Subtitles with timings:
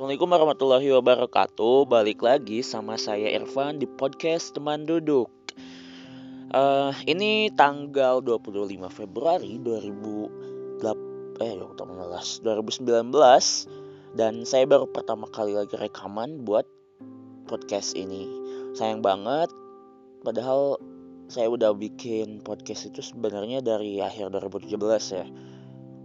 [0.00, 1.84] Assalamualaikum warahmatullahi wabarakatuh.
[1.84, 5.28] Balik lagi sama saya Irfan di podcast Teman Duduk.
[6.56, 13.12] Uh, ini tanggal 25 Februari 2008 eh 2019
[14.16, 16.64] dan saya baru pertama kali lagi rekaman buat
[17.44, 18.24] podcast ini.
[18.72, 19.52] Sayang banget
[20.24, 20.80] padahal
[21.28, 24.80] saya udah bikin podcast itu sebenarnya dari akhir 2017
[25.12, 25.28] ya.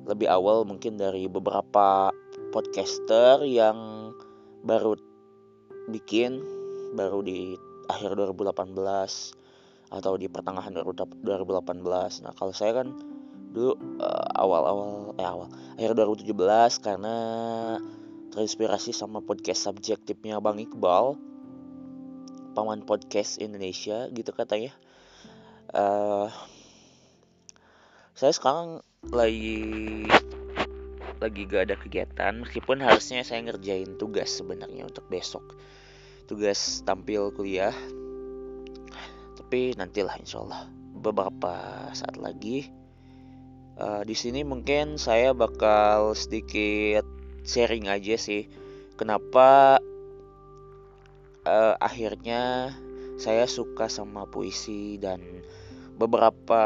[0.04, 2.12] Lebih awal mungkin dari beberapa
[2.56, 3.76] podcaster yang
[4.64, 4.96] baru
[5.92, 6.40] bikin
[6.96, 7.60] baru di
[7.92, 8.72] akhir 2018
[9.92, 12.24] atau di pertengahan 2018.
[12.24, 12.96] Nah, kalau saya kan
[13.52, 16.32] dulu uh, awal-awal eh awal akhir 2017
[16.80, 17.16] karena
[18.32, 21.20] terinspirasi sama podcast subjektifnya Bang Iqbal
[22.56, 24.72] paman podcast Indonesia gitu katanya.
[25.76, 26.32] Uh,
[28.16, 28.80] saya sekarang
[29.12, 29.60] lagi
[31.22, 35.56] lagi gak ada kegiatan meskipun harusnya saya ngerjain tugas sebenarnya untuk besok.
[36.26, 37.76] Tugas tampil kuliah.
[39.38, 41.54] Tapi nantilah insya Allah beberapa
[41.94, 42.72] saat lagi
[43.80, 47.06] uh, di sini mungkin saya bakal sedikit
[47.46, 48.50] sharing aja sih
[48.96, 49.80] kenapa
[51.46, 52.74] uh, akhirnya
[53.16, 55.22] saya suka sama puisi dan
[55.96, 56.62] beberapa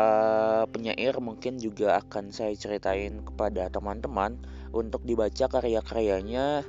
[0.74, 4.42] penyair mungkin juga akan saya ceritain kepada teman-teman
[4.74, 6.66] untuk dibaca karya-karyanya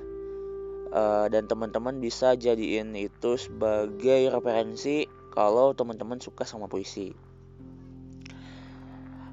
[0.93, 7.17] uh, dan teman-teman bisa jadiin itu sebagai referensi kalau teman-teman suka sama puisi.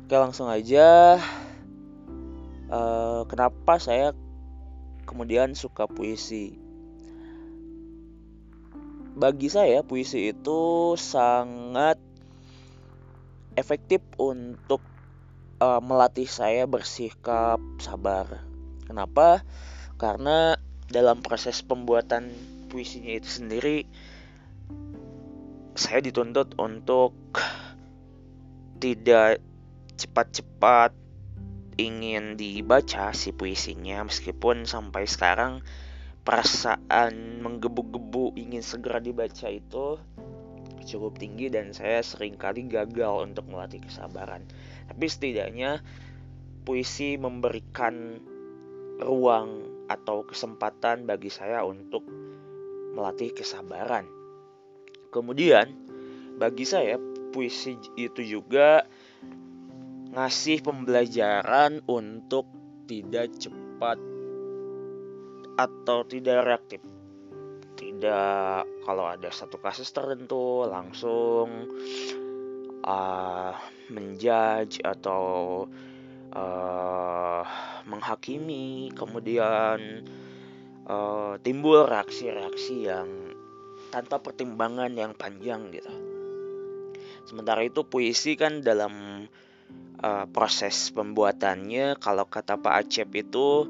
[0.07, 1.19] Oke langsung aja.
[2.71, 4.15] Uh, kenapa saya
[5.03, 6.55] kemudian suka puisi?
[9.17, 12.06] Bagi saya puisi itu sangat
[13.57, 14.79] efektif untuk
[15.59, 18.45] uh, melatih saya bersikap sabar.
[18.85, 19.41] Kenapa?
[19.97, 20.55] Karena
[20.87, 22.31] dalam proses pembuatan
[22.71, 23.83] puisinya itu sendiri
[25.77, 27.13] saya dituntut untuk
[28.81, 29.43] tidak
[29.93, 30.93] cepat-cepat
[31.77, 35.61] ingin dibaca si puisinya meskipun sampai sekarang
[36.25, 40.01] perasaan menggebu-gebu ingin segera dibaca itu
[40.87, 44.47] cukup tinggi dan saya sering kali gagal untuk melatih kesabaran.
[44.87, 45.83] Tapi setidaknya
[46.63, 48.23] puisi memberikan
[49.03, 52.07] ruang atau kesempatan bagi saya untuk
[52.95, 54.07] melatih kesabaran.
[55.11, 55.67] Kemudian
[56.39, 56.95] bagi saya
[57.35, 58.87] puisi itu juga
[60.15, 62.49] ngasih pembelajaran untuk
[62.89, 63.99] tidak cepat
[65.57, 66.81] atau tidak reaktif
[67.97, 71.65] tidak kalau ada satu kasus tertentu langsung
[72.85, 73.51] uh,
[73.89, 75.65] menjudge atau
[76.29, 77.41] uh,
[77.89, 80.05] menghakimi kemudian
[80.85, 83.33] uh, timbul reaksi-reaksi yang
[83.89, 85.89] tanpa pertimbangan yang panjang gitu.
[87.25, 89.25] Sementara itu puisi kan dalam
[90.05, 93.65] uh, proses pembuatannya kalau kata Pak Acep itu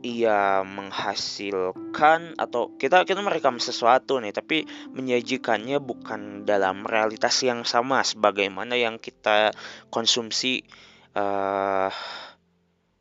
[0.00, 4.64] ia menghasilkan atau kita kita merekam sesuatu nih tapi
[4.96, 9.52] menyajikannya bukan dalam realitas yang sama sebagaimana yang kita
[9.92, 10.64] konsumsi
[11.12, 11.92] uh,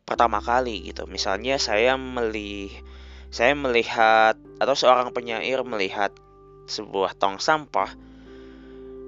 [0.04, 1.08] pertama kali gitu.
[1.08, 2.74] Misalnya saya meli
[3.30, 6.12] saya melihat atau seorang penyair melihat
[6.68, 7.94] sebuah tong sampah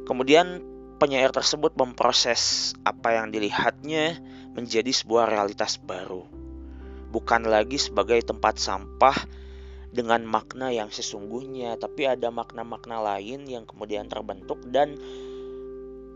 [0.06, 0.62] kemudian
[1.02, 4.22] penyair tersebut memproses apa yang dilihatnya
[4.54, 6.41] menjadi sebuah realitas baru
[7.12, 9.16] bukan lagi sebagai tempat sampah
[9.92, 14.96] dengan makna yang sesungguhnya, tapi ada makna-makna lain yang kemudian terbentuk dan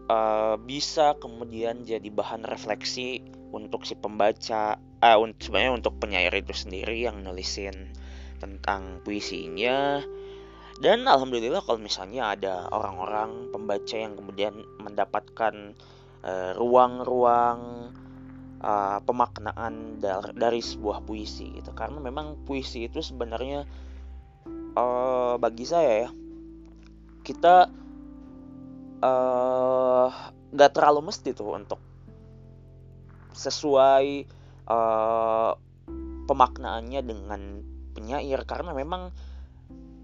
[0.08, 3.20] uh, bisa kemudian jadi bahan refleksi
[3.52, 7.92] untuk si pembaca, uh, sebenarnya untuk penyair itu sendiri yang nulisin
[8.40, 10.00] tentang puisinya.
[10.76, 15.72] Dan alhamdulillah kalau misalnya ada orang-orang pembaca yang kemudian mendapatkan
[16.20, 17.60] eh, ruang-ruang
[17.96, 18.05] uh,
[18.66, 21.72] uh, pemaknaan dari, dari sebuah puisi gitu.
[21.78, 23.64] Karena memang puisi itu sebenarnya
[24.74, 26.12] uh, bagi saya ya
[27.22, 27.70] kita
[29.02, 30.08] uh,
[30.50, 31.82] nggak terlalu mesti tuh untuk
[33.38, 34.08] sesuai
[34.66, 35.54] uh,
[36.26, 37.42] pemaknaannya dengan
[37.94, 38.42] penyair.
[38.50, 39.14] Karena memang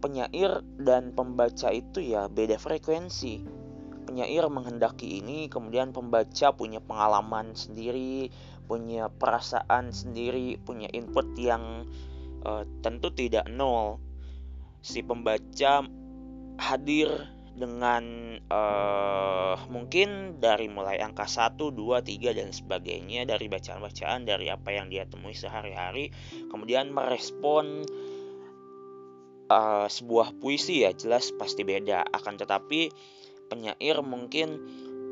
[0.02, 3.61] penyair dan pembaca itu ya beda frekuensi
[4.12, 8.28] penyair menghendaki ini kemudian pembaca punya pengalaman sendiri
[8.68, 11.88] punya perasaan sendiri punya input yang
[12.44, 14.04] uh, tentu tidak nol.
[14.84, 15.88] Si pembaca
[16.60, 17.08] hadir
[17.56, 18.04] dengan
[18.52, 24.88] uh, mungkin dari mulai angka 1, 2, 3 dan sebagainya dari bacaan-bacaan dari apa yang
[24.88, 26.16] dia temui sehari-hari
[26.48, 27.84] kemudian merespon
[29.52, 32.08] uh, sebuah puisi ya jelas pasti beda.
[32.08, 32.88] Akan tetapi
[33.52, 34.64] penyair mungkin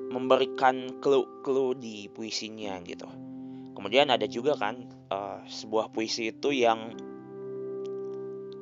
[0.09, 3.05] memberikan clue-clue di puisinya gitu.
[3.75, 6.95] Kemudian ada juga kan uh, sebuah puisi itu yang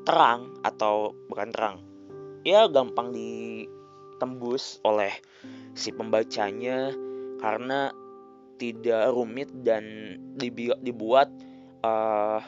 [0.07, 1.77] terang atau bukan terang
[2.47, 5.11] ya gampang ditembus oleh
[5.75, 6.95] si pembacanya
[7.43, 7.91] karena
[8.55, 10.15] tidak rumit dan
[10.79, 11.27] dibuat
[11.83, 12.39] uh,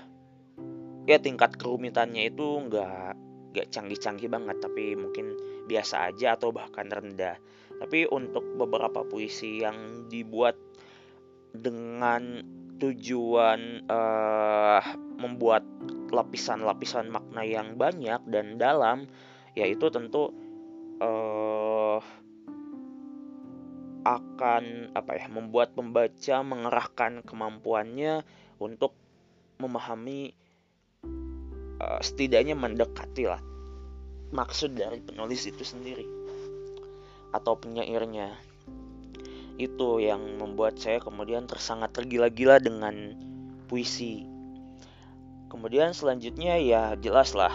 [1.03, 3.11] ya tingkat kerumitannya itu nggak
[3.51, 5.35] nggak canggih-canggih banget tapi mungkin
[5.69, 7.37] biasa aja atau bahkan rendah.
[7.77, 10.57] Tapi untuk beberapa puisi yang dibuat
[11.53, 12.41] dengan
[12.79, 14.81] tujuan uh,
[15.19, 15.61] membuat
[16.09, 19.05] lapisan-lapisan makna yang banyak dan dalam
[19.53, 20.31] yaitu tentu
[21.03, 21.99] uh,
[24.07, 28.23] akan apa ya membuat pembaca mengerahkan kemampuannya
[28.63, 28.95] untuk
[29.59, 30.31] memahami
[31.83, 33.43] uh, setidaknya mendekati lah
[34.29, 36.05] maksud dari penulis itu sendiri
[37.33, 38.33] atau penyairnya.
[39.59, 43.17] Itu yang membuat saya kemudian tersangat tergila-gila dengan
[43.67, 44.23] puisi.
[45.49, 47.51] Kemudian selanjutnya ya jelas lah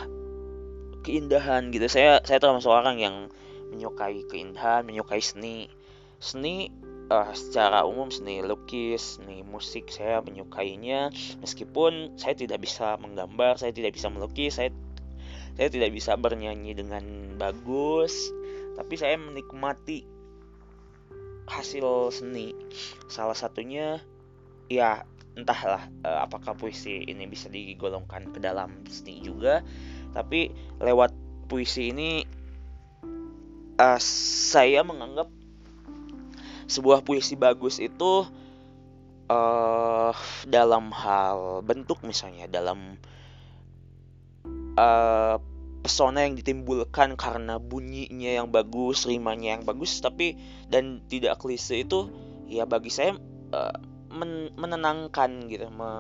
[1.07, 1.87] keindahan gitu.
[1.87, 3.17] Saya saya termasuk orang yang
[3.73, 5.71] menyukai keindahan menyukai seni.
[6.21, 6.73] Seni
[7.09, 11.09] uh, secara umum seni lukis seni musik saya menyukainya.
[11.41, 14.75] Meskipun saya tidak bisa menggambar saya tidak bisa melukis saya
[15.55, 18.31] saya tidak bisa bernyanyi dengan bagus
[18.75, 20.03] tapi saya menikmati
[21.47, 22.57] hasil seni.
[23.07, 24.01] Salah satunya
[24.67, 25.05] ya
[25.35, 29.63] entahlah uh, apakah puisi ini bisa digolongkan ke dalam seni juga.
[30.15, 30.51] Tapi
[30.83, 31.15] lewat
[31.47, 32.25] puisi ini
[33.79, 35.31] uh, saya menganggap
[36.65, 38.25] sebuah puisi bagus itu
[39.29, 40.13] uh,
[40.49, 42.97] dalam hal bentuk misalnya dalam
[44.79, 45.37] uh,
[45.85, 50.41] pesona yang ditimbulkan karena bunyinya yang bagus, rimanya yang bagus, tapi
[50.73, 52.09] dan tidak klise itu
[52.49, 53.17] ya bagi saya
[53.53, 53.77] uh,
[54.15, 55.93] men menenangkan gitu, me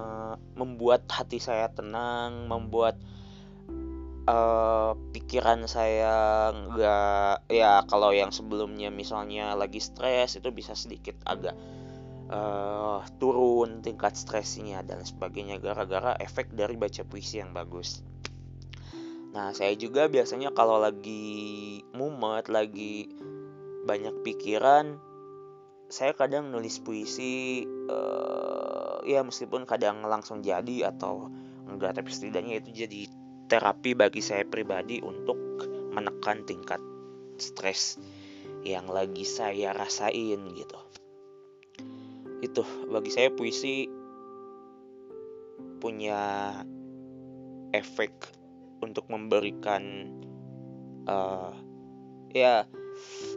[0.56, 2.97] membuat hati saya tenang, membuat
[4.29, 11.56] uh, pikiran saya nggak ya kalau yang sebelumnya misalnya lagi stres itu bisa sedikit agak
[12.32, 18.00] uh, turun tingkat stresnya dan sebagainya gara-gara efek dari baca puisi yang bagus.
[19.35, 23.11] Nah saya juga biasanya kalau lagi mumet, lagi
[23.83, 24.95] banyak pikiran,
[25.91, 31.35] saya kadang nulis puisi uh, ya meskipun kadang langsung jadi atau
[31.67, 33.01] enggak tapi setidaknya itu jadi
[33.51, 35.37] terapi bagi saya pribadi untuk
[35.91, 36.79] menekan tingkat
[37.37, 37.99] stres
[38.63, 40.79] yang lagi saya rasain gitu.
[42.39, 43.91] Itu bagi saya puisi
[45.83, 46.55] punya
[47.75, 48.44] efek
[48.85, 50.13] untuk memberikan
[51.09, 51.53] uh,
[52.31, 52.69] ya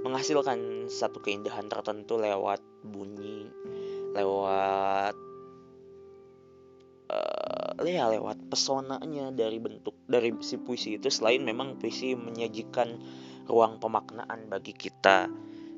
[0.03, 3.49] menghasilkan satu keindahan tertentu lewat bunyi,
[4.13, 5.15] lewat
[7.87, 12.97] ya lewat pesonanya dari bentuk dari si puisi itu selain memang puisi menyajikan
[13.45, 15.29] ruang pemaknaan bagi kita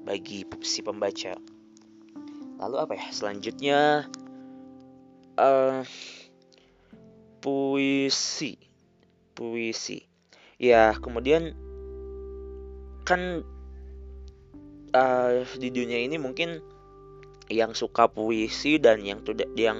[0.07, 1.36] bagi si pembaca.
[2.60, 3.80] Lalu apa ya selanjutnya
[5.35, 5.83] uh,
[7.44, 8.69] puisi
[9.39, 10.03] puisi.
[10.59, 11.55] Ya kemudian
[13.07, 13.47] kan
[14.91, 16.59] uh, di dunia ini mungkin
[17.49, 19.79] yang suka puisi dan yang tidak yang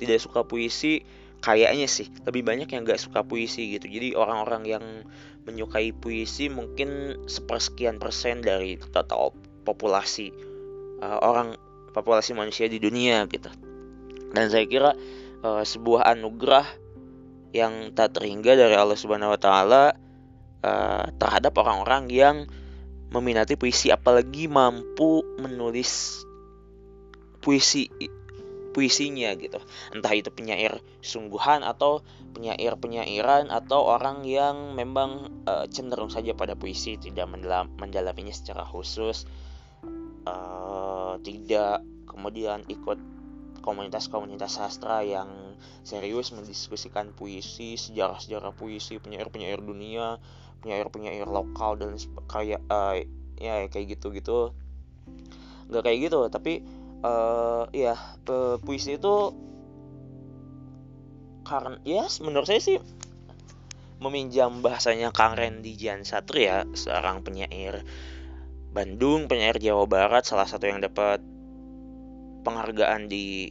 [0.00, 1.06] tidak suka puisi
[1.44, 3.86] kayaknya sih lebih banyak yang gak suka puisi gitu.
[3.86, 4.84] Jadi orang-orang yang
[5.46, 9.30] menyukai puisi mungkin sepersekian persen dari total
[9.62, 10.34] populasi
[11.04, 11.54] uh, orang
[11.94, 13.52] populasi manusia di dunia gitu.
[14.34, 14.90] Dan saya kira
[15.46, 16.66] uh, sebuah anugerah
[17.54, 19.84] yang tak terhingga dari Allah Subhanahu Wa Taala
[20.62, 22.36] uh, terhadap orang-orang yang
[23.10, 26.22] meminati puisi apalagi mampu menulis
[27.38, 27.86] puisi
[28.76, 29.56] puisinya gitu.
[29.96, 32.04] Entah itu penyair sungguhan atau
[32.36, 38.68] penyair penyairan atau orang yang memang uh, cenderung saja pada puisi tidak mendalam mendalaminya secara
[38.68, 39.24] khusus
[40.28, 43.00] uh, tidak kemudian ikut
[43.66, 50.22] komunitas-komunitas sastra yang serius mendiskusikan puisi, sejarah-sejarah puisi, penyair-penyair dunia,
[50.62, 51.98] penyair-penyair lokal dan
[52.30, 52.94] kayak uh,
[53.42, 54.54] ya kayak gitu-gitu.
[55.66, 56.62] nggak kayak gitu, tapi
[57.02, 57.98] uh, ya
[58.30, 59.34] uh, puisi itu
[61.42, 62.78] karena ya yes, menurut saya sih
[63.98, 67.82] meminjam bahasanya Kang Randy Jan Satria, seorang penyair
[68.70, 71.24] Bandung, penyair Jawa Barat, salah satu yang dapat
[72.46, 73.50] penghargaan di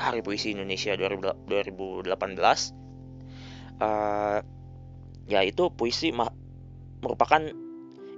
[0.00, 2.08] Hari Puisi Indonesia 2018.
[3.74, 4.40] Uh,
[5.28, 6.08] ya itu puisi
[7.04, 7.42] merupakan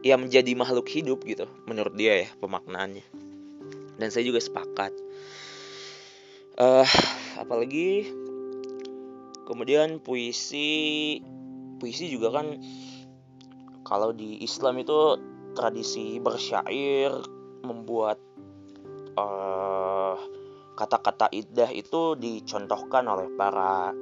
[0.06, 3.02] ya menjadi makhluk hidup gitu menurut dia ya pemaknaannya
[3.96, 4.92] dan saya juga sepakat
[6.60, 6.86] uh,
[7.40, 8.10] apalagi
[9.46, 11.18] kemudian puisi
[11.78, 12.58] puisi juga kan
[13.86, 15.18] kalau di Islam itu
[15.54, 17.14] tradisi bersyair
[17.62, 18.18] membuat
[19.14, 19.85] uh,
[20.76, 23.96] kata-kata iddah itu dicontohkan oleh para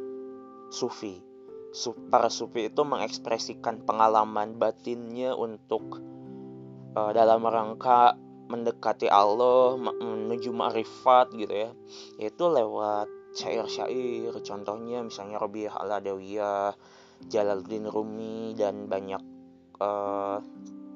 [0.74, 1.22] sufi.
[2.10, 6.02] Para sufi itu mengekspresikan pengalaman batinnya untuk
[6.98, 8.18] uh, dalam rangka
[8.50, 11.70] mendekati Allah, menuju ma'rifat gitu ya.
[12.18, 16.74] Yaitu lewat syair-syair, contohnya misalnya Rabi'ah al-Adawiyah,
[17.26, 19.22] Jalaluddin Rumi dan banyak
[19.80, 20.38] uh,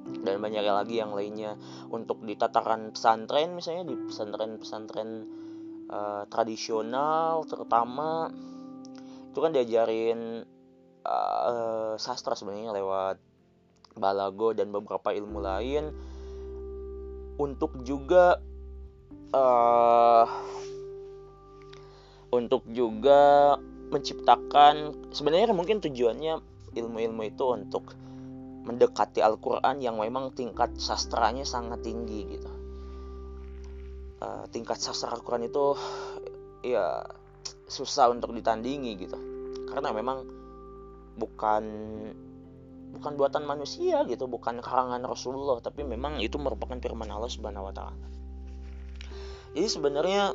[0.09, 1.55] dan banyak lagi yang lainnya
[1.93, 5.11] untuk di tataran pesantren misalnya di pesantren-pesantren
[5.89, 8.29] uh, tradisional terutama
[9.29, 10.45] itu kan diajarin
[11.05, 13.17] uh, sastra sebenarnya lewat
[13.99, 15.91] balago dan beberapa ilmu lain
[17.39, 18.39] untuk juga
[19.35, 20.27] uh,
[22.29, 23.57] untuk juga
[23.89, 26.45] menciptakan sebenarnya mungkin tujuannya
[26.77, 27.97] ilmu-ilmu itu untuk
[28.69, 32.58] mendekati Al-Quran yang memang tingkat sastranya sangat tinggi gitu
[34.23, 35.75] uh, tingkat sastra Al-Quran itu
[36.63, 37.03] ya
[37.69, 39.19] susah untuk ditandingi gitu.
[39.69, 40.25] Karena memang
[41.19, 41.65] bukan
[42.89, 47.75] bukan buatan manusia gitu bukan karangan Rasulullah tapi memang itu merupakan firman Allah Subhanahu wa
[47.75, 48.07] taala.
[49.53, 50.33] Jadi sebenarnya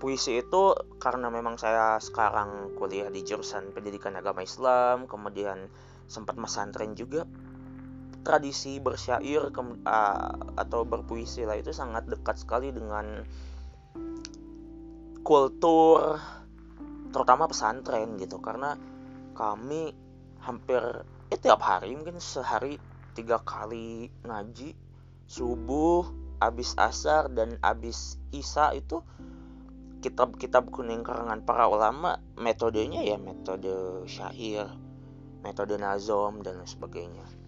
[0.00, 5.68] puisi itu karena memang saya sekarang kuliah di jurusan pendidikan agama Islam kemudian
[6.08, 7.28] sempat mesantren juga
[8.20, 13.24] tradisi bersyair ke, uh, atau berpuisi lah itu sangat dekat sekali dengan
[15.24, 16.20] kultur
[17.10, 18.38] terutama pesantren gitu.
[18.40, 18.76] Karena
[19.34, 19.92] kami
[20.40, 20.80] hampir
[21.30, 22.80] ya tiap hari mungkin sehari
[23.14, 24.74] tiga kali ngaji
[25.30, 26.08] subuh
[26.40, 29.04] abis asar dan abis isa itu
[30.00, 34.66] kitab-kitab kuning karangan para ulama metodenya ya metode syair
[35.44, 37.39] metode nazom dan sebagainya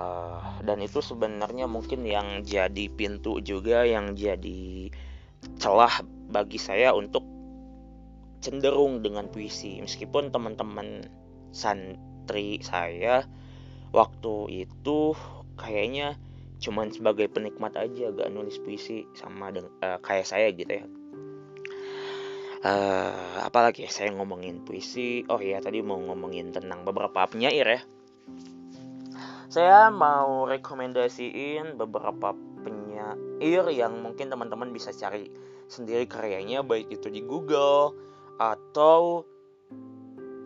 [0.00, 4.88] uh, dan itu sebenarnya mungkin yang jadi pintu juga yang jadi
[5.60, 7.24] celah bagi saya untuk
[8.40, 9.80] cenderung dengan puisi.
[9.84, 11.04] Meskipun teman-teman
[11.52, 13.28] santri saya
[13.92, 15.12] waktu itu
[15.60, 16.16] kayaknya
[16.60, 20.86] cuman sebagai penikmat aja gak nulis puisi sama uh, kayak saya gitu ya.
[22.60, 25.24] Uh, apalagi ya saya ngomongin puisi.
[25.32, 27.80] Oh iya tadi mau ngomongin tentang beberapa penyair ya
[29.50, 32.30] saya mau rekomendasiin beberapa
[32.62, 35.26] penyair yang mungkin teman-teman bisa cari
[35.66, 37.98] sendiri karyanya baik itu di Google
[38.38, 39.26] atau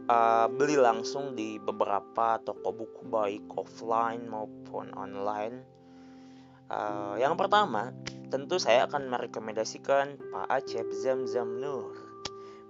[0.09, 5.61] uh, beli langsung di beberapa toko buku baik offline maupun online.
[6.73, 7.93] Uh, yang pertama,
[8.33, 11.93] tentu saya akan merekomendasikan Pak Acep Zamzam Nur.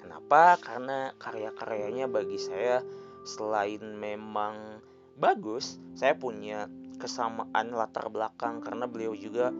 [0.02, 0.58] Kenapa?
[0.58, 2.82] Karena karya-karyanya bagi saya
[3.22, 4.82] selain memang
[5.14, 6.66] bagus saya punya
[6.98, 9.50] kesamaan latar belakang karena beliau juga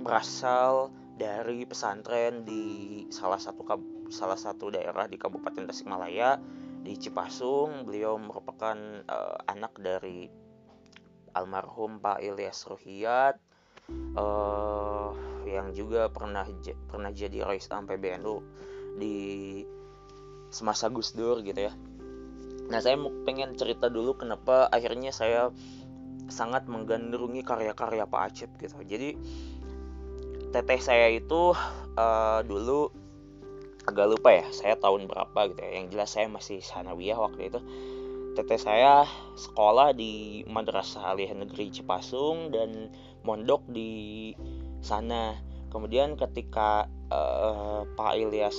[0.00, 2.64] berasal dari pesantren di
[3.12, 3.60] salah satu
[4.08, 6.40] salah satu daerah di Kabupaten Tasikmalaya
[6.80, 7.84] di Cipasung.
[7.84, 10.32] Beliau merupakan uh, anak dari
[11.36, 13.36] almarhum Pak Ilyas Ruhiyat
[14.16, 15.12] uh,
[15.44, 16.48] yang juga pernah
[16.88, 18.36] pernah jadi Rais Am PBNU
[18.98, 19.16] di
[20.50, 21.72] semasa Gus Dur gitu ya
[22.70, 22.94] Nah, saya
[23.26, 25.50] pengen cerita dulu kenapa akhirnya saya
[26.30, 28.78] sangat menggandrungi karya-karya Pak Acep gitu.
[28.86, 29.18] Jadi
[30.54, 31.54] teteh saya itu
[31.98, 32.94] uh, dulu
[33.90, 35.70] agak lupa ya, saya tahun berapa gitu ya.
[35.82, 37.60] Yang jelas saya masih sanawiyah waktu itu.
[38.38, 39.02] Teteh saya
[39.34, 42.94] sekolah di Madrasah Aliyah Negeri Cipasung dan
[43.26, 44.30] mondok di
[44.78, 45.34] sana.
[45.74, 48.58] Kemudian ketika uh, Pak Ilyas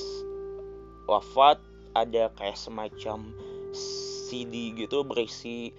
[1.07, 1.59] wafat
[1.95, 3.31] ada kayak semacam
[3.71, 5.71] CD gitu berisi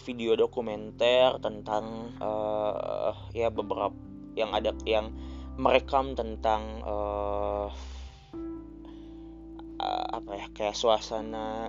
[0.00, 3.96] video dokumenter tentang uh, ya beberapa
[4.32, 5.12] yang ada yang
[5.60, 7.68] merekam tentang uh,
[9.76, 11.68] uh, apa ya kayak suasana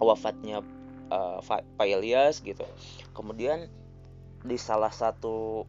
[0.00, 0.64] wafatnya
[1.12, 2.64] uh, Pak Ilyas gitu.
[3.12, 3.68] Kemudian
[4.44, 5.68] di salah satu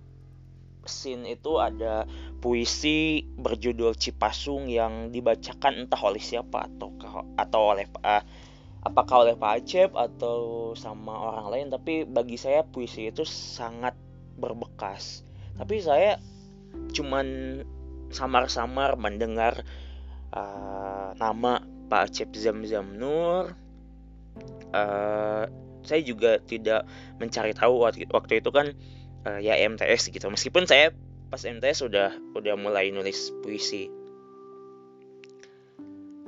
[0.85, 2.05] scene itu ada
[2.39, 6.93] puisi berjudul Cipasung yang dibacakan entah oleh siapa atau
[7.35, 8.21] atau oleh uh,
[8.85, 13.97] apakah oleh Pak Acep atau sama orang lain tapi bagi saya puisi itu sangat
[14.37, 15.25] berbekas.
[15.57, 16.21] Tapi saya
[16.93, 17.59] cuman
[18.13, 19.65] samar-samar mendengar
[20.31, 23.57] uh, nama Pak Acep Zam-Zam Nur.
[24.69, 25.49] Uh,
[25.85, 26.85] saya juga tidak
[27.21, 28.73] mencari tahu waktu, itu kan
[29.25, 30.29] uh, ya MTS gitu.
[30.29, 30.93] Meskipun saya
[31.33, 33.89] pas MTS sudah udah mulai nulis puisi.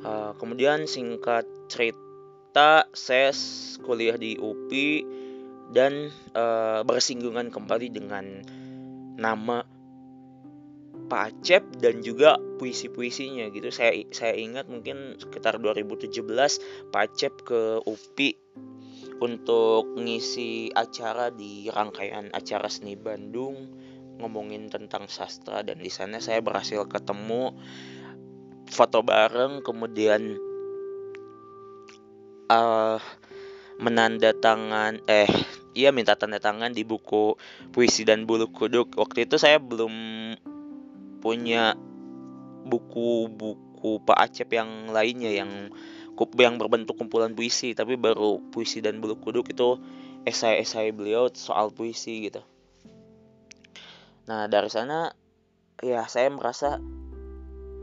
[0.02, 2.07] Uh, kemudian singkat cerita
[2.94, 3.32] saya
[3.86, 5.06] kuliah di UPI
[5.72, 8.26] dan uh, bersinggungan kembali dengan
[9.20, 9.64] nama
[11.08, 13.72] Pak Acep dan juga puisi-puisinya gitu.
[13.72, 16.20] Saya saya ingat mungkin sekitar 2017
[16.92, 18.36] Pak Acep ke UPI
[19.24, 23.56] untuk ngisi acara di rangkaian acara seni Bandung
[24.18, 27.54] ngomongin tentang sastra dan di sana saya berhasil ketemu
[28.68, 30.38] foto bareng kemudian
[32.52, 33.00] uh,
[33.78, 35.30] menandatangan eh
[35.78, 37.38] iya minta tanda tangan di buku
[37.70, 38.98] puisi dan bulu kuduk.
[38.98, 39.94] Waktu itu saya belum
[41.22, 41.78] punya
[42.68, 45.72] buku-buku Pak Acep yang lainnya yang
[46.18, 49.78] yang berbentuk kumpulan puisi tapi baru puisi dan bulu kuduk itu
[50.26, 52.42] esai-esai beliau soal puisi gitu.
[54.26, 55.14] Nah dari sana
[55.80, 56.82] ya saya merasa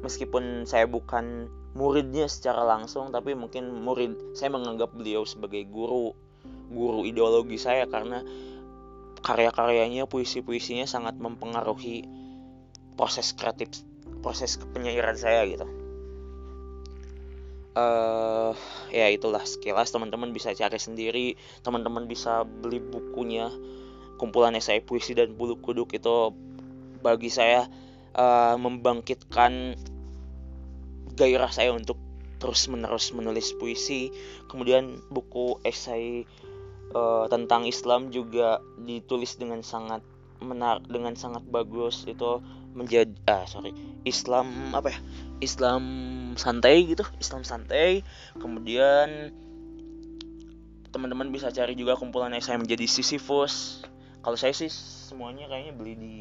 [0.02, 6.14] meskipun saya bukan muridnya secara langsung tapi mungkin murid saya menganggap beliau sebagai guru
[6.71, 8.23] guru ideologi saya karena
[9.25, 12.07] karya-karyanya puisi-puisinya sangat mempengaruhi
[12.95, 13.73] proses kreatif
[14.23, 15.66] proses penyairan saya gitu.
[17.75, 18.54] Uh,
[18.95, 21.35] ya itulah sekilas teman-teman bisa cari sendiri
[21.66, 23.50] teman-teman bisa beli bukunya
[24.14, 26.31] kumpulan esai puisi dan bulu kuduk itu
[27.02, 27.66] bagi saya
[28.14, 29.75] uh, membangkitkan
[31.14, 31.97] gairah saya untuk
[32.42, 34.12] terus menerus menulis puisi.
[34.50, 36.28] Kemudian buku esai
[36.92, 40.04] uh, tentang Islam juga ditulis dengan sangat
[40.44, 42.04] menar dengan sangat bagus.
[42.04, 42.44] Itu
[42.75, 43.71] menjadi ah sorry
[44.02, 44.99] Islam apa ya
[45.38, 45.83] Islam
[46.37, 48.04] santai gitu Islam santai.
[48.36, 49.32] Kemudian
[50.95, 53.86] teman-teman bisa cari juga kumpulan esai menjadi Sisyphus.
[54.21, 56.17] Kalau saya sih semuanya kayaknya beli di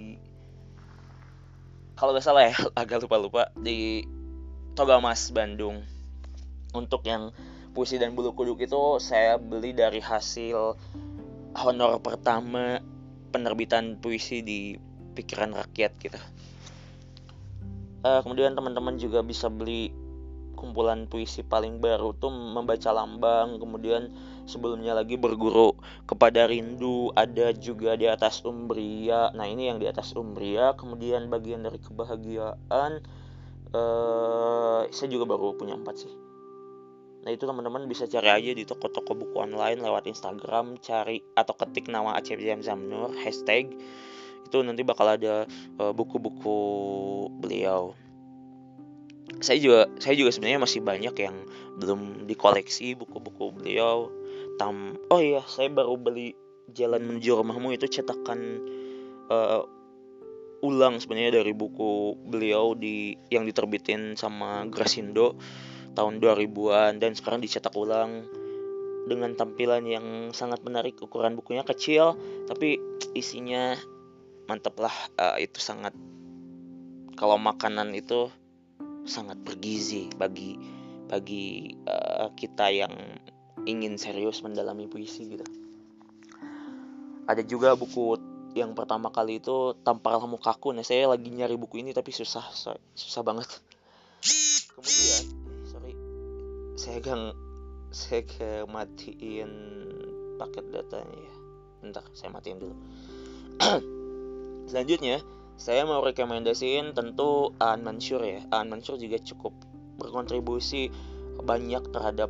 [1.94, 4.04] kalau nggak salah ya agak lupa lupa di
[4.74, 5.86] Toga Mas Bandung.
[6.74, 7.30] Untuk yang
[7.78, 10.78] puisi dan bulu kuduk itu saya beli dari hasil
[11.54, 12.82] honor pertama
[13.30, 14.78] penerbitan puisi di
[15.14, 16.18] pikiran rakyat gitu
[18.04, 19.90] uh, kemudian teman-teman juga bisa beli
[20.54, 24.14] kumpulan puisi paling baru tuh membaca lambang kemudian
[24.46, 29.32] sebelumnya lagi berguru kepada rindu ada juga di atas umbria.
[29.36, 33.04] Nah ini yang di atas umbria kemudian bagian dari kebahagiaan
[33.74, 36.14] uh, saya juga baru punya empat sih.
[37.24, 41.88] Nah itu teman-teman bisa cari aja di toko-toko buku online lewat Instagram cari atau ketik
[41.88, 43.72] nama Acep Jam Zamnur hashtag.
[44.44, 45.48] Itu nanti bakal ada
[45.80, 47.96] eh, buku-buku uh, beliau.
[49.40, 51.36] Saya juga saya juga sebenarnya masih banyak yang
[51.80, 54.12] belum dikoleksi buku-buku beliau.
[54.60, 56.36] Tam oh iya saya baru beli
[56.76, 58.60] Jalan Menuju Rumahmu itu cetakan
[59.32, 59.64] uh,
[60.63, 65.36] ulang sebenarnya dari buku beliau di yang diterbitin sama Grasindo
[65.93, 68.23] tahun 2000-an dan sekarang dicetak ulang
[69.04, 70.95] dengan tampilan yang sangat menarik.
[71.04, 72.15] Ukuran bukunya kecil
[72.47, 72.80] tapi
[73.12, 73.76] isinya
[74.47, 74.95] mantep lah.
[75.19, 75.91] Uh, itu sangat
[77.19, 78.32] kalau makanan itu
[79.04, 80.56] sangat bergizi bagi
[81.12, 82.95] bagi uh, kita yang
[83.67, 85.45] ingin serius mendalami puisi gitu.
[87.28, 90.74] Ada juga buku yang pertama kali itu tampaklah mukaku.
[90.74, 92.46] Nah saya lagi nyari buku ini tapi susah
[92.94, 93.50] susah banget.
[94.74, 95.24] Kemudian
[95.68, 95.94] sorry
[96.78, 97.34] saya gang
[97.94, 99.52] saya ke matiin
[100.38, 101.34] paket datanya ya.
[101.82, 102.76] Bentar saya matiin dulu.
[104.70, 105.22] Selanjutnya
[105.58, 108.42] saya mau rekomendasiin tentu Aan Mansur ya.
[108.50, 109.54] Aan Mansur juga cukup
[110.02, 110.89] berkontribusi
[111.42, 112.30] banyak terhadap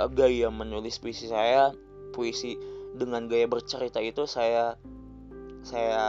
[0.00, 1.72] eh, gaya menulis puisi saya.
[2.12, 2.60] Puisi
[2.92, 4.76] dengan gaya bercerita itu saya
[5.62, 6.04] saya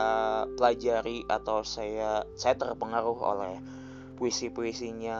[0.57, 3.55] pelajari atau saya saya terpengaruh oleh
[4.17, 5.17] puisi-puisinya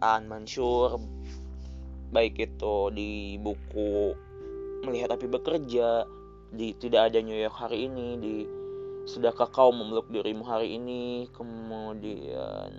[0.00, 1.00] Aan Mansur.
[2.12, 4.16] Baik itu di buku
[4.86, 6.06] melihat api bekerja
[6.54, 8.34] di tidak ada New York hari ini di
[9.06, 12.70] sudahkah kau memeluk dirimu hari ini kemudian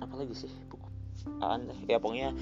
[0.00, 0.88] apa lagi sih buku
[1.40, 2.32] Aan ya pokoknya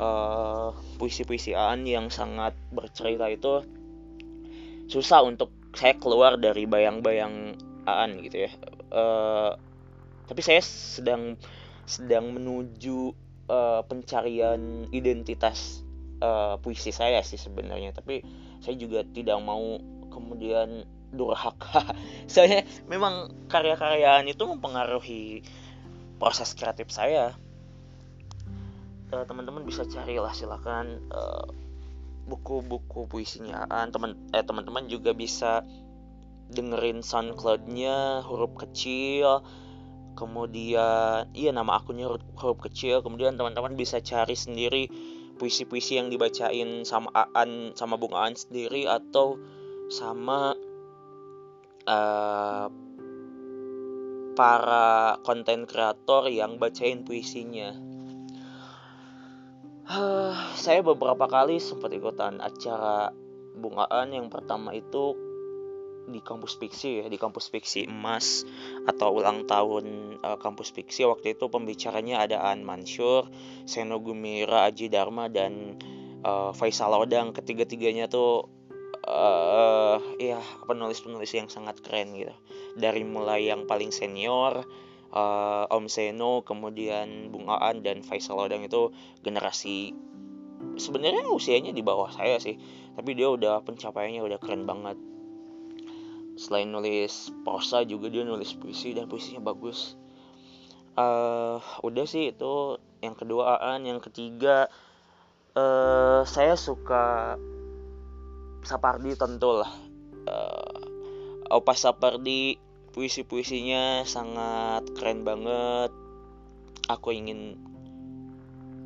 [0.00, 3.64] uh, puisi-puisi Aan yang sangat bercerita itu
[4.88, 8.50] susah untuk saya keluar dari bayang-bayang Aan gitu ya.
[8.92, 9.56] Uh,
[10.28, 11.34] tapi saya sedang
[11.88, 13.16] sedang menuju
[13.50, 15.82] uh, pencarian identitas
[16.22, 17.90] uh, puisi saya sih sebenarnya.
[17.96, 18.22] Tapi
[18.62, 19.80] saya juga tidak mau
[20.12, 21.90] kemudian durhaka.
[22.30, 25.42] Saya memang karya-karyaan itu mempengaruhi
[26.22, 27.34] proses kreatif saya.
[29.10, 31.02] Uh, teman-teman bisa carilah silakan.
[31.10, 31.50] Uh,
[32.30, 33.66] buku-buku puisinya.
[33.90, 35.66] Teman eh teman-teman juga bisa
[36.50, 39.42] dengerin SoundCloud-nya huruf kecil.
[40.14, 43.02] Kemudian iya nama akunnya huruf, huruf kecil.
[43.02, 44.86] Kemudian teman-teman bisa cari sendiri
[45.42, 49.40] puisi-puisi yang dibacain sama Aan sama Bung Aan sendiri atau
[49.90, 50.54] sama
[51.88, 52.68] uh,
[54.36, 57.89] para konten kreator yang bacain puisinya.
[59.90, 63.10] Uh, saya beberapa kali sempat ikutan acara
[63.58, 65.18] Bung Aan yang pertama itu
[66.06, 68.46] di kampus fiksi ya di kampus fiksi emas
[68.86, 71.02] atau ulang tahun uh, kampus fiksi.
[71.10, 73.26] Waktu itu pembicaranya ada An Mansur,
[73.66, 75.74] Seno Gumira, Aji Dharma dan
[76.22, 78.46] uh, Faisal Odang ketiga-tiganya tuh
[79.10, 80.38] uh, ya
[80.70, 82.34] penulis-penulis yang sangat keren gitu.
[82.78, 84.62] Dari mulai yang paling senior
[85.14, 89.94] uh, Om Seno kemudian Bung Aan dan Faisal Odang itu generasi
[90.76, 92.56] sebenarnya usianya di bawah saya sih.
[92.94, 94.98] Tapi dia udah pencapaiannya udah keren banget.
[96.40, 99.96] Selain nulis prosa juga dia nulis puisi dan puisinya bagus.
[100.96, 102.76] Uh, udah sih itu.
[103.00, 103.88] Yang kedua Aan.
[103.88, 104.68] Yang ketiga
[105.56, 107.36] uh, saya suka
[108.60, 109.72] Sapardi tentu lah.
[110.28, 110.76] Uh,
[111.50, 115.90] Opa Sapardi puisi-puisinya sangat keren banget.
[116.90, 117.58] Aku ingin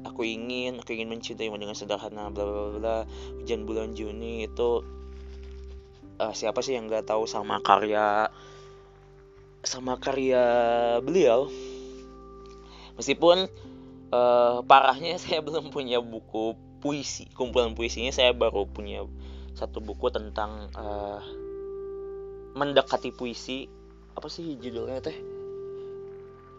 [0.04, 2.96] aku ingin aku ingin mencintai dengan sederhana bla bla bla
[3.40, 4.84] hujan bulan Juni itu
[6.20, 8.28] uh, siapa sih yang nggak tahu sama karya
[9.64, 10.44] sama karya
[11.00, 11.48] beliau?
[13.00, 13.48] Meskipun
[14.12, 19.08] uh, parahnya saya belum punya buku puisi kumpulan puisinya saya baru punya
[19.56, 21.24] satu buku tentang uh,
[22.52, 23.72] mendekati puisi
[24.14, 25.18] apa sih judulnya teh?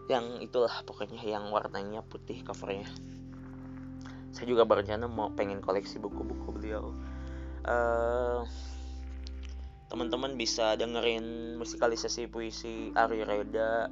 [0.06, 2.86] Yang itulah pokoknya yang warnanya putih covernya.
[4.30, 6.92] Saya juga berencana mau pengen koleksi buku-buku beliau.
[7.66, 8.44] Uh,
[9.88, 13.88] teman-teman bisa dengerin musikalisasi puisi Ari Reda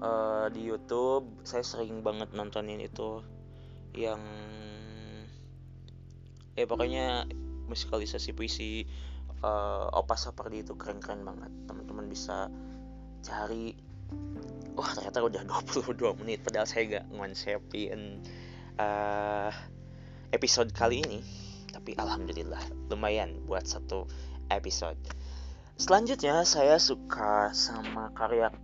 [0.00, 1.26] uh, di YouTube.
[1.42, 3.20] Saya sering banget nontonin itu.
[3.92, 4.22] Yang
[6.54, 7.26] eh pokoknya
[7.66, 8.86] musikalisasi puisi
[9.42, 11.50] uh, Opa seperti itu keren-keren banget.
[11.66, 12.48] Teman-teman bisa
[13.24, 13.72] cari
[14.76, 18.20] wah ternyata udah 22 menit padahal saya gak ngonsepin
[18.76, 19.50] uh,
[20.30, 21.20] episode kali ini
[21.74, 24.06] tapi alhamdulillah lumayan buat satu
[24.48, 24.96] episode.
[25.74, 28.54] Selanjutnya saya suka sama karya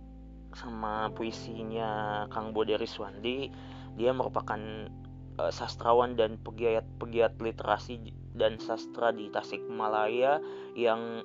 [0.55, 3.51] sama puisinya Kang Bode Riswandi.
[3.99, 4.87] Dia merupakan
[5.35, 7.99] uh, sastrawan dan pegiat-pegiat literasi
[8.31, 10.39] dan sastra di Tasikmalaya
[10.75, 11.23] yang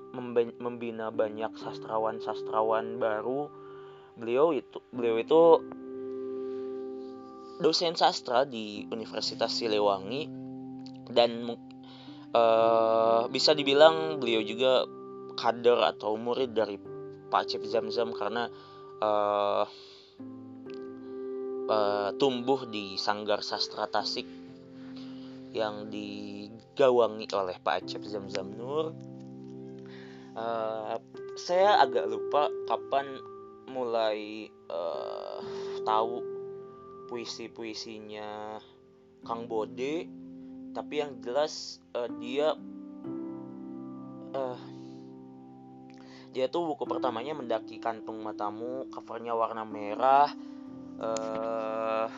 [0.59, 3.47] membina banyak sastrawan-sastrawan baru.
[4.17, 5.43] Beliau itu beliau itu
[7.61, 10.29] dosen sastra di Universitas Siliwangi
[11.13, 11.57] dan
[12.35, 14.85] uh, bisa dibilang beliau juga
[15.37, 16.77] kader atau murid dari
[17.29, 18.49] Pak Cip Zamzam karena
[19.05, 19.65] uh,
[21.69, 24.46] uh, tumbuh di Sanggar Sastra Tasik
[25.57, 28.93] yang digawangi oleh Pak Acep Zamzam Nur.
[30.37, 31.01] Uh,
[31.41, 33.09] saya agak lupa kapan
[33.73, 35.41] mulai uh,
[35.81, 36.21] tahu
[37.09, 38.61] puisi-puisinya
[39.25, 40.05] Kang Bode
[40.77, 42.53] tapi yang jelas uh, dia
[44.37, 44.61] uh,
[46.37, 50.29] dia tuh buku pertamanya mendaki kantung matamu covernya warna merah
[51.01, 52.13] uh,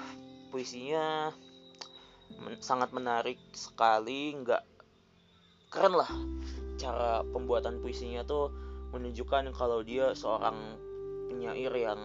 [0.51, 1.31] puisinya
[2.36, 4.62] men sangat menarik sekali nggak
[5.72, 6.10] keren lah
[6.78, 8.52] cara pembuatan puisinya tuh
[8.92, 10.78] menunjukkan kalau dia seorang
[11.28, 12.00] penyair yang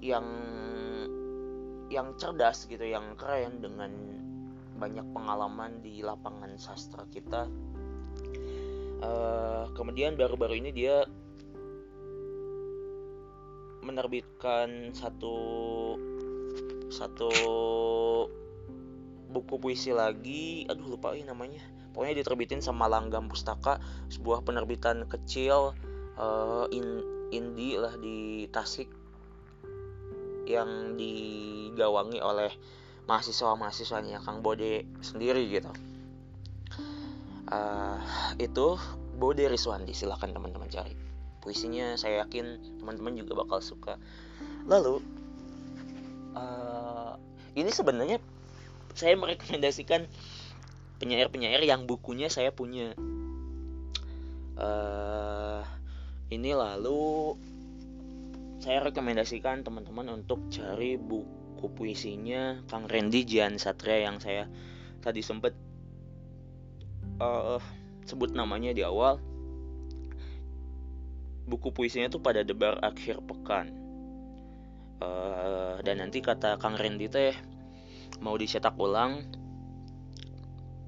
[0.00, 0.26] yang
[1.92, 3.92] yang cerdas gitu yang keren dengan
[4.80, 7.44] banyak pengalaman di lapangan sastra kita.
[9.00, 11.04] Uh, kemudian baru-baru ini dia
[13.84, 15.36] menerbitkan satu
[16.90, 17.30] satu
[19.30, 20.66] buku puisi lagi.
[20.66, 21.62] Aduh lupa ini namanya.
[21.90, 25.74] Pokoknya diterbitin sama Langgam Pustaka sebuah penerbitan kecil
[26.18, 28.90] uh, in indie lah di Tasik
[30.50, 32.50] yang digawangi oleh
[33.06, 35.70] mahasiswa-mahasiswanya Kang Bode sendiri gitu.
[37.50, 37.98] Uh,
[38.38, 38.78] itu
[39.18, 40.94] Bode Riswandi silahkan teman-teman cari.
[41.42, 43.98] Puisinya saya yakin teman-teman juga bakal suka.
[44.70, 45.02] Lalu
[46.38, 46.79] uh,
[47.58, 48.18] ini sebenarnya
[48.94, 50.06] saya merekomendasikan
[51.00, 52.92] penyair-penyair yang bukunya saya punya.
[54.60, 55.64] Uh,
[56.28, 57.34] ini lalu
[58.60, 64.44] saya rekomendasikan teman-teman untuk cari buku puisinya Kang Randy Jian Satria yang saya
[65.00, 65.56] tadi sempat
[67.24, 67.56] uh,
[68.04, 69.16] sebut namanya di awal.
[71.48, 73.79] Buku puisinya itu pada debar akhir pekan
[75.00, 77.34] uh, dan nanti kata Kang Randy teh
[78.20, 79.24] mau dicetak ulang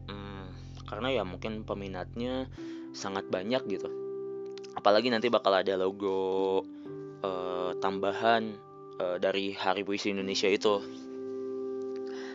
[0.08, 0.44] hmm,
[0.88, 2.48] karena ya mungkin peminatnya
[2.92, 3.88] sangat banyak gitu.
[4.76, 6.60] Apalagi nanti bakal ada logo
[7.24, 8.56] uh, tambahan
[9.00, 10.80] uh, dari Hari Puisi Indonesia itu.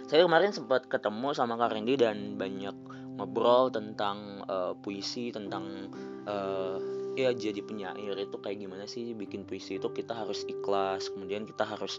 [0.08, 5.90] Saya kemarin sempat ketemu sama Kak Randy dan banyak ngobrol tentang uh, puisi tentang
[6.30, 6.78] uh,
[7.18, 11.66] ya jadi penyair itu kayak gimana sih bikin puisi itu kita harus ikhlas kemudian kita
[11.66, 11.98] harus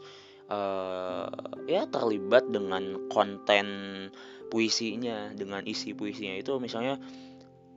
[0.48, 1.28] uh,
[1.68, 3.66] ya terlibat dengan konten
[4.48, 6.34] puisinya dengan isi puisinya.
[6.40, 6.96] Itu misalnya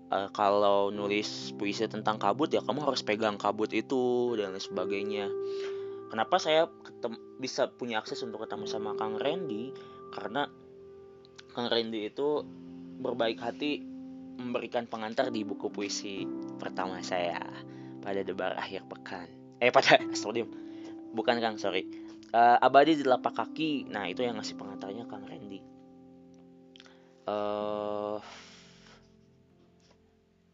[0.09, 5.27] uh, kalau nulis puisi tentang kabut ya kamu harus pegang kabut itu dan lain sebagainya.
[6.11, 6.67] Kenapa saya
[7.39, 9.71] bisa punya akses untuk ketemu sama Kang Randy?
[10.11, 10.43] Karena
[11.55, 12.43] Kang Randy itu
[13.01, 13.81] berbaik hati
[14.37, 16.23] memberikan pengantar di buku puisi
[16.61, 17.41] pertama saya
[18.01, 19.27] pada debar akhir pekan.
[19.61, 20.49] Eh pada astagfirullah.
[21.11, 21.85] Bukan Kang, sorry.
[22.31, 23.91] Uh, abadi di lapak kaki.
[23.91, 25.59] Nah, itu yang ngasih pengantarnya Kang Randy.
[27.27, 28.17] Uh,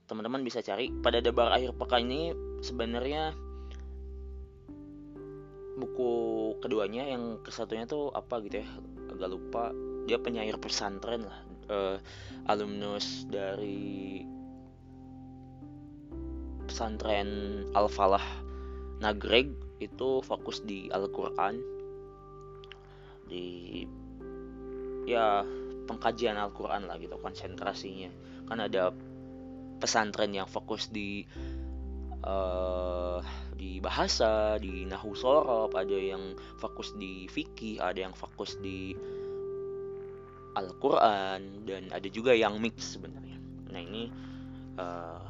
[0.09, 2.31] teman-teman bisa cari pada debar akhir pekan ini
[2.63, 3.35] sebenarnya
[5.77, 6.11] buku
[6.63, 8.67] keduanya yang kesatunya tuh apa gitu ya
[9.13, 9.69] agak lupa
[10.07, 11.97] dia penyair pesantren lah uh,
[12.47, 14.23] alumnus dari
[16.67, 18.23] pesantren Al Falah
[19.03, 21.55] Nagreg itu fokus di Al-Qur'an
[23.27, 23.83] di
[25.05, 25.45] ya
[25.87, 28.11] pengkajian Al-Qur'an lah gitu konsentrasinya.
[28.47, 28.91] Kan ada
[29.77, 31.23] pesantren yang fokus di
[32.25, 33.21] uh,
[33.57, 38.93] di bahasa, di nahu sorob, ada yang fokus di fikih, ada yang fokus di
[40.57, 43.37] Al-Quran dan ada juga yang mix sebenarnya.
[43.69, 44.09] Nah ini
[44.81, 45.21] uh,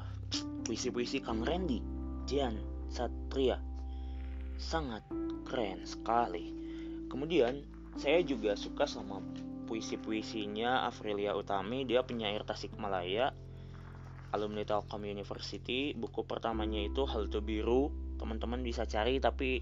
[0.63, 1.83] puisi-puisi Kang Randy,
[2.23, 2.55] Jian,
[2.87, 3.59] Satria
[4.55, 5.03] sangat
[5.43, 6.55] keren sekali.
[7.11, 7.63] Kemudian
[7.99, 9.19] saya juga suka sama
[9.67, 13.35] puisi-puisinya Afrilia Utami, dia penyair Tasikmalaya,
[14.31, 15.91] alumni Telkom University.
[15.91, 19.61] Buku pertamanya itu Halte Biru, teman-teman bisa cari tapi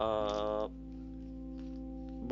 [0.00, 0.66] uh,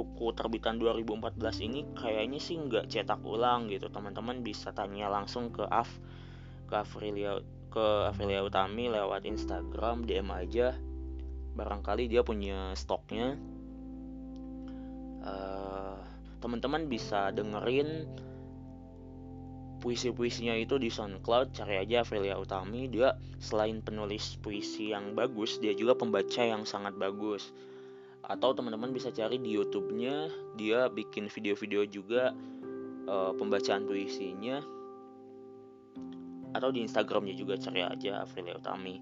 [0.00, 3.92] buku terbitan 2014 ini kayaknya sih nggak cetak ulang gitu.
[3.92, 5.92] Teman-teman bisa tanya langsung ke Af
[6.72, 7.36] ke Afrilia
[7.68, 10.72] ke Afrilia Utami lewat Instagram DM aja.
[11.52, 13.36] Barangkali dia punya stoknya.
[15.20, 16.00] Uh,
[16.40, 18.08] teman-teman bisa dengerin
[19.84, 21.52] puisi-puisinya itu di SoundCloud.
[21.52, 22.88] Cari aja Afrilia Utami.
[22.88, 27.52] Dia selain penulis puisi yang bagus dia juga pembaca yang sangat bagus
[28.24, 32.36] atau teman-teman bisa cari di YouTube-nya dia bikin video-video juga
[33.08, 34.60] uh, pembacaan puisinya
[36.50, 38.98] atau di Instagramnya juga cari aja Afrilia Utami.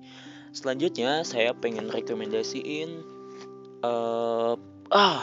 [0.53, 2.91] Selanjutnya saya pengen rekomendasiin
[3.85, 4.55] uh,
[4.93, 5.23] ah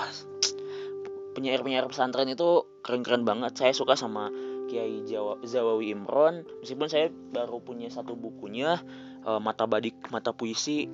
[1.38, 3.54] penyair-penyair pesantren itu keren-keren banget.
[3.58, 4.34] Saya suka sama
[4.66, 8.82] Kiai Jawa, Zawawi Imron meskipun saya baru punya satu bukunya
[9.22, 10.90] uh, Mata Badik Mata Puisi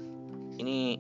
[0.60, 1.00] ini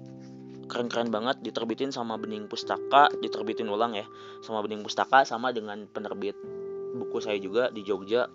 [0.71, 4.07] keren-keren banget diterbitin sama Bening Pustaka diterbitin ulang ya
[4.39, 6.39] sama Bening Pustaka sama dengan penerbit
[6.95, 8.31] buku saya juga di Jogja.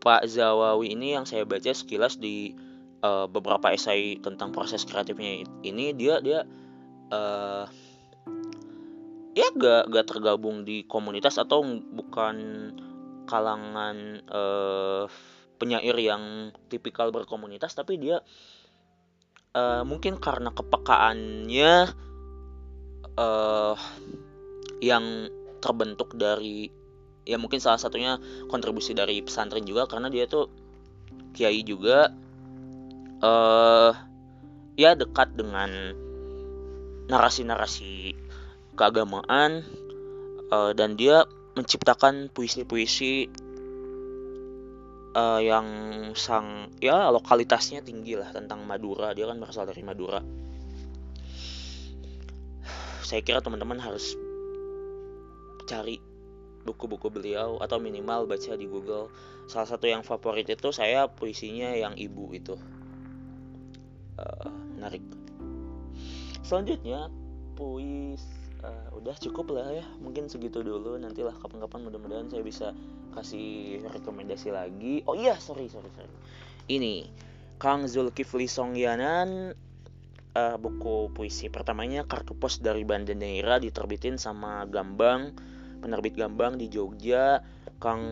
[0.00, 2.56] Pak Zawawi ini yang saya baca sekilas di
[3.04, 6.48] uh, beberapa esai tentang proses kreatifnya ini dia dia
[7.12, 7.68] uh,
[9.36, 11.60] ya gak gak tergabung di komunitas atau
[11.92, 12.36] bukan
[13.28, 15.04] kalangan uh,
[15.60, 18.24] penyair yang tipikal berkomunitas tapi dia
[19.54, 21.72] uh, mungkin karena kepekaannya
[23.18, 23.76] uh,
[24.80, 25.04] yang
[25.60, 26.72] terbentuk dari
[27.28, 28.16] ya mungkin salah satunya
[28.48, 30.48] kontribusi dari pesantren juga karena dia tuh
[31.36, 32.10] kiai juga
[33.20, 33.92] uh,
[34.74, 35.94] ya dekat dengan
[37.12, 38.16] narasi-narasi
[38.74, 39.66] keagamaan
[40.48, 43.28] uh, dan dia menciptakan puisi-puisi
[45.14, 45.66] uh, yang
[46.14, 49.14] sang ya lokalitasnya tinggi lah tentang Madura.
[49.14, 50.22] Dia kan berasal dari Madura.
[53.02, 54.14] Saya kira teman-teman harus
[55.66, 55.98] cari
[56.62, 59.10] buku-buku beliau atau minimal baca di Google.
[59.50, 62.54] Salah satu yang favorit itu saya puisinya yang ibu itu.
[64.14, 65.02] Uh, menarik.
[66.46, 67.10] Selanjutnya
[67.58, 68.20] puis
[68.64, 69.84] uh, udah cukup lah ya.
[70.00, 70.96] Mungkin segitu dulu.
[70.96, 72.72] Nantilah kapan-kapan mudah-mudahan saya bisa
[73.16, 75.02] kasih rekomendasi lagi.
[75.08, 76.12] Oh iya sorry sorry sorry.
[76.70, 77.08] Ini
[77.60, 79.52] Kang Zulkifli Songyanan
[80.36, 85.34] uh, buku puisi pertamanya kartu pos dari Banda Neira diterbitin sama Gambang
[85.80, 87.42] penerbit Gambang di Jogja.
[87.80, 88.04] Kang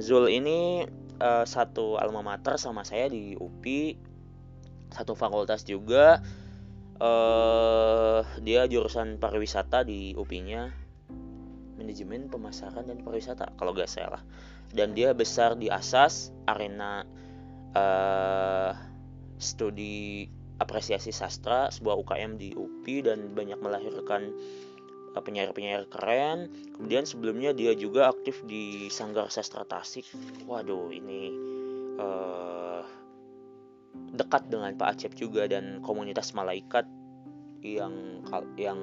[0.00, 0.88] Zul ini
[1.20, 4.10] uh, satu alma mater sama saya di UPI
[4.90, 6.18] satu fakultas juga
[7.00, 10.90] uh, dia jurusan pariwisata di UPI-nya
[11.80, 14.20] manajemen pemasaran dan pariwisata kalau gak salah.
[14.70, 17.02] Dan dia besar di asas arena
[17.74, 18.70] uh,
[19.40, 20.28] studi
[20.60, 24.30] apresiasi sastra sebuah UKM di UPI dan banyak melahirkan
[25.16, 26.52] uh, penyair-penyair keren.
[26.76, 30.06] Kemudian sebelumnya dia juga aktif di Sanggar Sastra Tasik.
[30.46, 31.34] Waduh ini
[31.98, 32.69] uh,
[34.14, 36.86] dekat dengan Pak Acep juga dan komunitas malaikat
[37.60, 38.24] yang
[38.56, 38.80] yang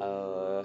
[0.00, 0.62] uh,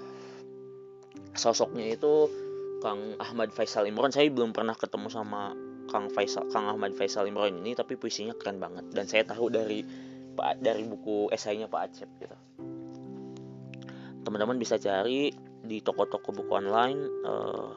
[1.35, 2.31] sosoknya itu
[2.79, 4.11] Kang Ahmad Faisal Imron.
[4.11, 5.53] Saya belum pernah ketemu sama
[5.91, 8.87] Kang Faisal Kang Ahmad Faisal Imron ini tapi puisinya keren banget.
[8.91, 9.83] Dan saya tahu dari
[10.33, 12.37] Pak dari buku esainya Pak Acep gitu.
[14.23, 17.71] Teman-teman bisa cari di toko-toko buku online uh,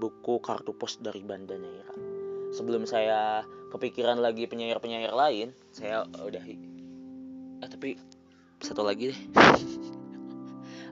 [0.00, 2.15] buku kartu pos dari Banda Neira
[2.56, 6.56] sebelum saya kepikiran lagi penyair-penyair lain saya udah eh
[7.68, 8.00] tapi
[8.64, 9.20] satu lagi deh.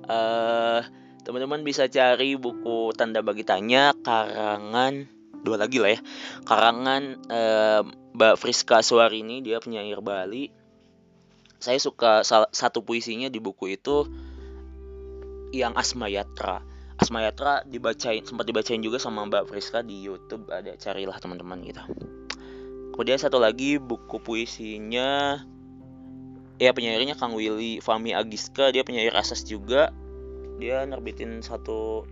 [0.05, 0.85] Uh,
[1.25, 5.09] teman-teman bisa cari buku tanda bagi tanya karangan
[5.41, 6.01] dua lagi lah ya.
[6.45, 7.81] Karangan uh,
[8.13, 10.53] Mbak Friska Suarini dia penyair Bali.
[11.57, 14.05] Saya suka satu puisinya di buku itu
[15.57, 16.74] yang Asma Yatra
[17.05, 20.49] Asma Yatra dibacain sempat dibacain juga sama Mbak Friska di YouTube.
[20.49, 21.85] Ada carilah teman-teman gitu.
[22.97, 25.45] Kemudian satu lagi buku puisinya.
[26.57, 28.73] Ya penyairnya Kang Willy Fami Agiska.
[28.73, 29.93] Dia penyair asas juga.
[30.57, 32.09] Dia nerbitin satu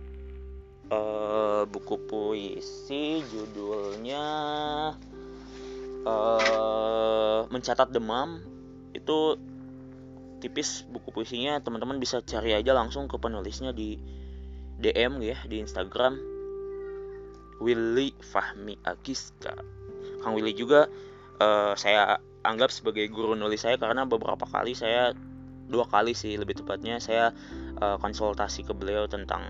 [0.93, 4.25] uh, buku puisi judulnya
[6.05, 8.45] uh, mencatat demam.
[8.93, 9.41] Itu
[10.37, 11.57] tipis buku puisinya.
[11.65, 14.21] Teman-teman bisa cari aja langsung ke penulisnya di
[14.83, 16.19] DM ya di Instagram
[17.63, 19.55] Willy Fahmi Agiska
[20.19, 20.91] Kang Willy juga
[21.39, 25.15] uh, saya anggap sebagai guru nulis saya karena beberapa kali saya
[25.71, 27.31] dua kali sih lebih tepatnya saya
[27.79, 29.43] uh, konsultasi ke beliau tentang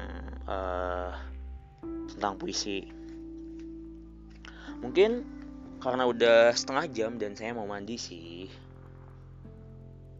[0.45, 1.11] uh,
[2.13, 2.85] tentang puisi.
[4.85, 5.25] Mungkin
[5.81, 8.47] karena udah setengah jam dan saya mau mandi sih.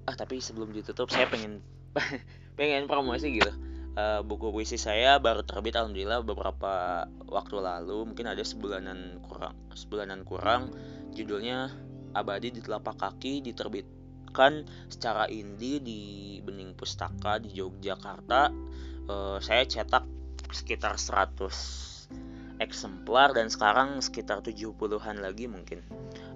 [0.10, 1.62] Ah tapi sebelum ditutup saya pengen
[2.60, 3.54] pengen promosi gitu.
[3.94, 10.26] Uh, buku puisi saya baru terbit alhamdulillah beberapa waktu lalu mungkin ada sebulanan kurang sebulanan
[10.26, 10.74] kurang
[11.14, 11.70] judulnya
[12.18, 13.86] abadi di telapak kaki diterbit
[14.34, 16.02] diterbitkan secara indie di
[16.42, 18.50] Bening Pustaka di Yogyakarta.
[19.06, 20.10] Uh, saya cetak
[20.50, 25.86] sekitar 100 eksemplar dan sekarang sekitar 70-an lagi mungkin.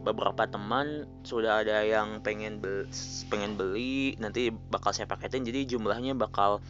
[0.06, 2.86] Beberapa teman sudah ada yang pengen beli,
[3.34, 6.62] pengen beli, nanti bakal saya paketin jadi jumlahnya bakal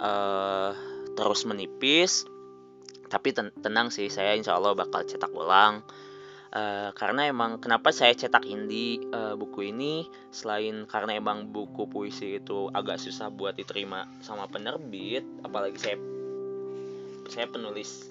[0.00, 0.72] uh,
[1.16, 2.28] terus menipis.
[3.06, 5.86] Tapi ten tenang sih, saya insya Allah bakal cetak ulang.
[6.56, 10.08] Uh, karena emang kenapa saya cetak indie uh, buku ini?
[10.32, 15.96] Selain karena emang buku puisi itu agak susah buat diterima sama penerbit apalagi saya
[17.28, 18.08] saya penulis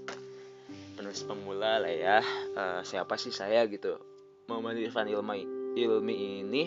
[0.94, 2.20] penulis pemula lah ya.
[2.54, 3.98] Uh, siapa sih saya gitu?
[4.46, 5.42] Muhammad Irfan Ilmi
[5.74, 6.64] Ilmi ini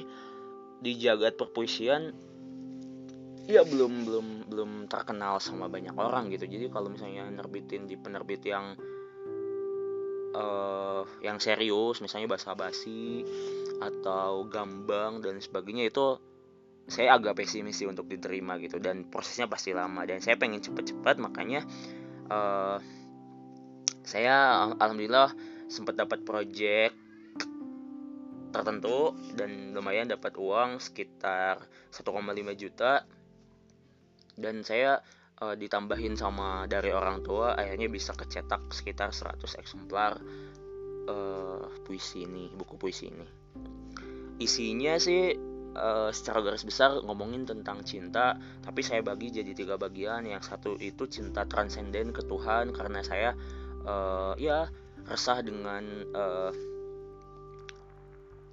[0.82, 2.10] di jagat perpuisian
[3.48, 6.44] ya belum belum belum terkenal sama banyak orang gitu.
[6.44, 8.76] Jadi kalau misalnya nerbitin di penerbit yang
[10.36, 13.24] uh, yang serius misalnya bahasa basi
[13.80, 16.20] atau gambang dan sebagainya itu
[16.88, 18.76] saya agak pesimis sih untuk diterima gitu.
[18.76, 21.64] Dan prosesnya pasti lama dan saya pengen cepet-cepet makanya
[22.28, 22.76] uh,
[24.04, 25.32] saya alhamdulillah
[25.72, 26.96] sempat dapat project
[28.48, 31.60] tertentu dan lumayan dapat uang sekitar
[31.92, 32.08] 1,5
[32.56, 33.04] juta
[34.38, 35.02] dan saya
[35.42, 40.22] uh, ditambahin sama dari orang tua akhirnya bisa kecetak sekitar 100 eksemplar
[41.10, 43.26] uh, puisi ini buku puisi ini
[44.38, 45.34] isinya sih
[45.74, 50.78] uh, secara garis besar ngomongin tentang cinta tapi saya bagi jadi tiga bagian yang satu
[50.78, 53.34] itu cinta transenden ke Tuhan karena saya
[53.82, 54.70] uh, ya
[55.10, 55.84] resah dengan
[56.14, 56.52] uh,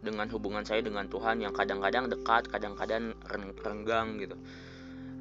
[0.06, 3.18] dengan hubungan saya dengan Tuhan yang kadang-kadang dekat, kadang-kadang
[3.66, 4.38] renggang gitu.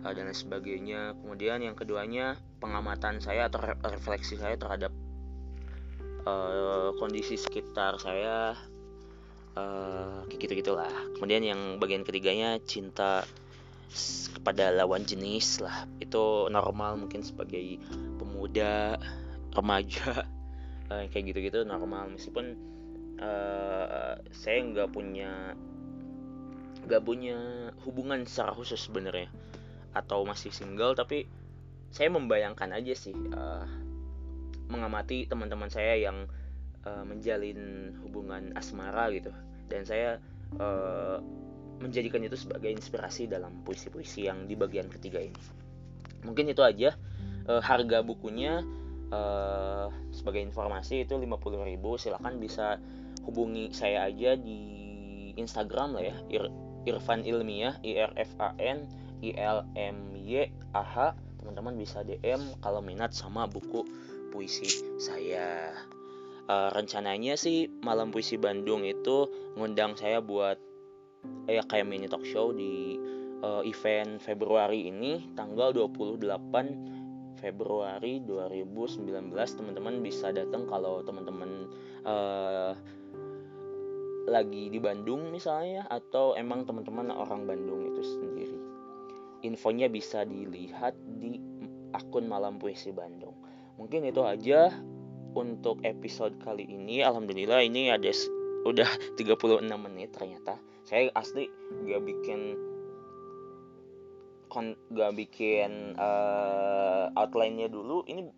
[0.04, 1.16] Eh, dan lain sebagainya.
[1.16, 4.92] Kemudian yang keduanya pengamatan saya atau refleksi saya terhadap
[6.28, 8.52] uh, kondisi sekitar saya
[9.56, 13.24] uh, gitu gitulah kemudian yang bagian ketiganya cinta
[14.36, 15.88] kepada lawan jenis lah.
[15.96, 17.80] Itu normal mungkin sebagai
[18.20, 19.00] pemuda
[19.56, 20.28] remaja
[20.92, 22.12] uh, kayak gitu-gitu normal.
[22.12, 22.60] Meskipun
[23.24, 25.56] uh, saya nggak punya
[26.84, 29.32] nggak punya hubungan secara khusus sebenarnya
[29.94, 31.30] atau masih single tapi
[31.94, 33.62] saya membayangkan aja sih uh,
[34.66, 36.26] mengamati teman-teman saya yang
[36.82, 39.30] uh, menjalin hubungan asmara gitu.
[39.70, 40.18] Dan saya
[40.58, 41.22] uh,
[41.78, 45.38] menjadikan itu sebagai inspirasi dalam puisi-puisi yang di bagian ketiga ini.
[46.26, 46.98] Mungkin itu aja.
[47.44, 48.64] Uh, harga bukunya
[49.12, 52.80] uh, sebagai informasi itu 50.000 silahkan bisa
[53.20, 54.60] hubungi saya aja di
[55.36, 56.16] Instagram lah ya.
[56.32, 56.44] Ir
[56.84, 58.84] Irfan Ilmiah I R F A N
[59.24, 60.96] I L M Y A H
[61.40, 63.84] teman-teman bisa DM kalau minat sama buku
[64.32, 64.68] puisi
[65.00, 65.72] saya
[66.48, 70.56] uh, rencananya sih malam puisi Bandung itu ngundang saya buat
[71.48, 73.00] ya kayak mini talk show di
[73.40, 81.68] uh, event Februari ini tanggal 28 Februari 2019 teman-teman bisa datang kalau teman-teman
[82.08, 82.72] uh,
[84.24, 88.53] lagi di Bandung misalnya atau emang teman-teman orang Bandung itu sendiri.
[89.44, 91.36] Infonya bisa dilihat di
[91.92, 93.36] akun Malam Puisi Bandung.
[93.76, 94.72] Mungkin itu aja
[95.36, 97.04] untuk episode kali ini.
[97.04, 98.08] Alhamdulillah ini ada
[98.64, 98.88] udah
[99.20, 100.56] 36 menit ternyata.
[100.88, 101.48] Saya asli
[101.84, 102.56] gak bikin
[104.48, 108.00] kon gak bikin uh, outline-nya dulu.
[108.08, 108.32] Ini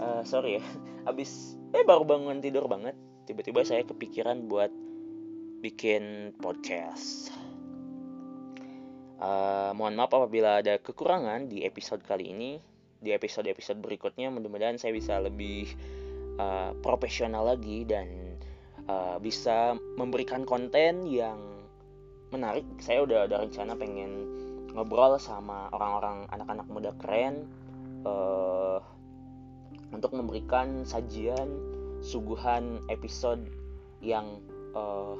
[0.00, 0.64] uh, sorry ya.
[1.08, 2.96] Habis eh baru bangun tidur banget
[3.28, 4.72] tiba-tiba saya kepikiran buat
[5.64, 7.32] bikin podcast.
[9.18, 12.58] Uh, mohon maaf apabila ada kekurangan di episode kali ini.
[13.04, 15.68] Di episode-episode berikutnya mudah-mudahan saya bisa lebih
[16.40, 18.08] uh, profesional lagi dan
[18.88, 21.36] uh, bisa memberikan konten yang
[22.32, 22.64] menarik.
[22.80, 24.12] Saya udah ada rencana pengen
[24.74, 27.46] ngobrol sama orang-orang anak-anak muda keren
[28.02, 28.82] uh,
[29.94, 31.46] untuk memberikan sajian
[32.02, 33.46] suguhan episode
[34.02, 34.42] yang
[34.74, 35.14] uh,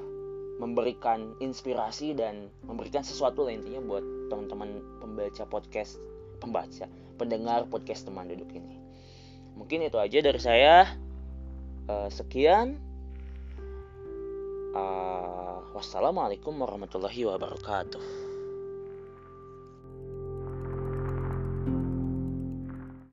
[0.62, 5.98] memberikan inspirasi dan memberikan sesuatu lah intinya buat teman-teman pembaca podcast
[6.38, 6.86] pembaca
[7.18, 8.78] pendengar podcast teman duduk ini.
[9.55, 10.98] Mungkin itu aja dari saya.
[11.84, 12.80] Uh, sekian.
[14.74, 18.24] Uh, wassalamualaikum warahmatullahi wabarakatuh